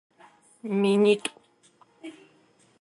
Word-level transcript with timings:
Минитӏу. 0.79 1.31